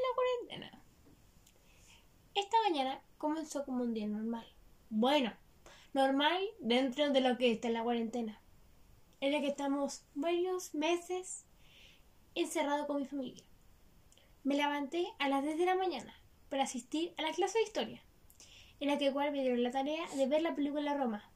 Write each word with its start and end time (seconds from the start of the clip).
la 0.00 0.14
cuarentena. 0.14 0.82
Esta 2.34 2.56
mañana 2.66 3.02
comenzó 3.18 3.64
como 3.64 3.82
un 3.82 3.92
día 3.92 4.06
normal. 4.06 4.46
Bueno, 4.88 5.32
normal 5.92 6.42
dentro 6.58 7.10
de 7.10 7.20
lo 7.20 7.36
que 7.36 7.52
está 7.52 7.68
en 7.68 7.74
la 7.74 7.82
cuarentena. 7.82 8.40
En 9.20 9.32
la 9.32 9.40
que 9.40 9.48
estamos 9.48 10.04
varios 10.14 10.74
meses 10.74 11.44
encerrados 12.34 12.86
con 12.86 12.96
mi 12.96 13.06
familia. 13.06 13.44
Me 14.42 14.56
levanté 14.56 15.06
a 15.18 15.28
las 15.28 15.42
10 15.42 15.58
de 15.58 15.66
la 15.66 15.74
mañana 15.74 16.14
para 16.48 16.62
asistir 16.62 17.12
a 17.18 17.22
la 17.22 17.32
clase 17.32 17.58
de 17.58 17.64
historia, 17.64 18.02
en 18.80 18.88
la 18.88 18.96
que 18.96 19.12
cual 19.12 19.32
me 19.32 19.42
dieron 19.42 19.62
la 19.62 19.70
tarea 19.70 20.08
de 20.16 20.26
ver 20.26 20.40
la 20.40 20.54
película 20.54 20.96
Roma. 20.96 21.30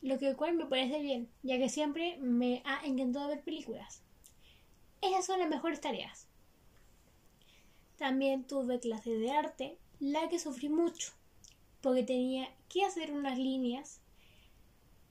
Lo 0.00 0.16
que 0.18 0.36
cual 0.36 0.54
me 0.54 0.66
parece 0.66 1.00
bien, 1.00 1.28
ya 1.42 1.58
que 1.58 1.68
siempre 1.68 2.18
me 2.18 2.62
ha 2.64 2.86
encantado 2.86 3.28
ver 3.28 3.42
películas. 3.42 4.04
Esas 5.00 5.24
son 5.24 5.38
las 5.40 5.48
mejores 5.48 5.80
tareas. 5.80 6.26
También 7.96 8.44
tuve 8.44 8.80
clase 8.80 9.10
de 9.10 9.30
arte, 9.30 9.78
la 9.98 10.28
que 10.28 10.38
sufrí 10.38 10.68
mucho, 10.68 11.12
porque 11.80 12.02
tenía 12.02 12.54
que 12.68 12.84
hacer 12.84 13.12
unas 13.12 13.38
líneas, 13.38 14.00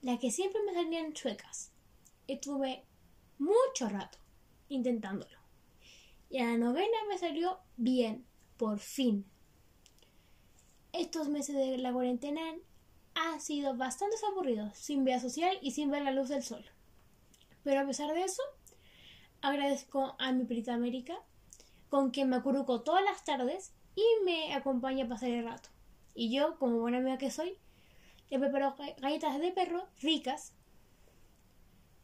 las 0.02 0.18
que 0.18 0.30
siempre 0.30 0.60
me 0.64 0.74
salían 0.74 1.12
chuecas. 1.12 1.70
Estuve 2.26 2.84
mucho 3.38 3.88
rato 3.88 4.18
intentándolo. 4.68 5.38
Y 6.30 6.38
a 6.38 6.46
la 6.46 6.56
novena 6.56 6.96
me 7.08 7.18
salió 7.18 7.58
bien, 7.76 8.24
por 8.56 8.78
fin. 8.78 9.24
Estos 10.92 11.28
meses 11.28 11.56
de 11.56 11.78
la 11.78 11.92
cuarentena 11.92 12.40
han 13.14 13.40
sido 13.40 13.76
bastante 13.76 14.16
aburridos, 14.30 14.76
sin 14.76 15.04
vida 15.04 15.20
social 15.20 15.58
y 15.62 15.72
sin 15.72 15.90
ver 15.90 16.02
la 16.02 16.12
luz 16.12 16.28
del 16.28 16.42
sol. 16.42 16.64
Pero 17.62 17.80
a 17.80 17.86
pesar 17.86 18.12
de 18.14 18.22
eso, 18.22 18.42
agradezco 19.42 20.16
a 20.18 20.32
mi 20.32 20.44
perita 20.44 20.74
América, 20.74 21.18
con 21.88 22.10
quien 22.10 22.28
me 22.28 22.36
acurruco 22.36 22.82
todas 22.82 23.04
las 23.04 23.24
tardes 23.24 23.72
y 23.94 24.04
me 24.24 24.54
acompaña 24.54 25.04
a 25.04 25.08
pasar 25.08 25.30
el 25.30 25.44
rato. 25.44 25.68
Y 26.14 26.34
yo, 26.34 26.58
como 26.58 26.78
buena 26.78 26.98
amiga 26.98 27.18
que 27.18 27.30
soy, 27.30 27.56
le 28.30 28.38
preparo 28.38 28.76
galletas 28.98 29.40
de 29.40 29.52
perro 29.52 29.86
ricas, 30.00 30.54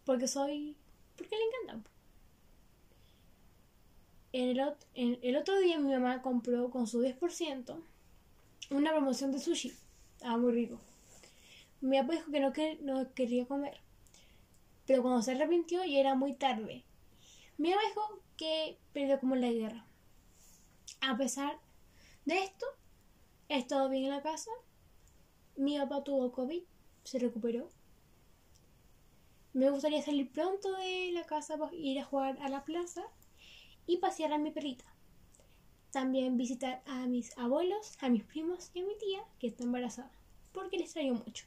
porque 0.05 0.29
soy... 0.29 0.77
porque 1.17 1.37
le 1.37 1.43
encantan. 1.45 1.93
En 4.33 5.19
el, 5.23 5.37
otro 5.37 5.59
día 5.61 5.79
mi 5.79 5.93
mamá 5.93 6.21
compró 6.21 6.71
con 6.71 6.87
su 6.87 7.03
10% 7.03 7.81
una 8.71 8.91
promoción 8.91 9.33
de 9.33 9.39
sushi. 9.39 9.73
Estaba 10.17 10.37
muy 10.37 10.53
rico. 10.53 10.79
Mi 11.81 11.99
papá 11.99 12.13
dijo 12.13 12.31
que 12.31 12.41
no, 12.41 12.53
que 12.53 12.79
no 12.83 13.15
quería 13.15 13.47
comer. 13.47 13.81
Pero 14.87 15.03
cuando 15.03 15.23
se 15.23 15.33
arrepintió 15.33 15.85
ya 15.85 16.01
era 16.01 16.15
muy 16.15 16.35
tarde. 16.35 16.85
Mi 17.59 17.69
dijo 17.69 18.21
que 18.37 18.79
perdió 18.93 19.19
como 19.19 19.35
la 19.35 19.51
guerra. 19.51 19.87
A 21.01 21.17
pesar 21.17 21.59
de 22.27 22.43
esto, 22.43 22.67
he 23.49 23.59
estado 23.59 23.89
bien 23.89 24.05
en 24.05 24.11
la 24.11 24.23
casa. 24.23 24.51
Mi 25.57 25.79
papá 25.79 26.05
tuvo 26.05 26.33
COVID, 26.33 26.63
se 27.05 27.19
recuperó. 27.19 27.71
Me 29.55 29.71
gustaría 29.71 30.03
salir 30.03 30.31
pronto 30.31 30.71
de 30.77 31.13
la 31.13 31.25
casa 31.25 31.57
para 31.57 31.75
ir 31.75 31.99
a 31.99 32.05
jugar 32.05 32.39
a 32.43 32.51
la 32.51 32.63
plaza 32.65 33.05
y 33.87 33.97
pasear 33.99 34.35
a 34.35 34.39
mi 34.39 34.51
perrita. 34.51 34.85
También 35.93 36.37
visitar 36.37 36.83
a 36.85 37.07
mis 37.07 37.37
abuelos, 37.39 37.97
a 38.03 38.11
mis 38.11 38.23
primos 38.23 38.71
y 38.75 38.81
a 38.81 38.85
mi 38.85 38.99
tía 38.99 39.25
que 39.39 39.47
está 39.47 39.65
embarazada, 39.65 40.13
porque 40.53 40.77
les 40.77 40.89
extraño 40.89 41.15
mucho. 41.15 41.47